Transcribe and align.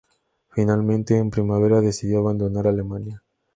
Finalmente, 0.49 1.15
en 1.15 1.29
primavera 1.29 1.79
decidió 1.79 2.21
abandonar 2.21 2.65
Alemania. 2.65 3.21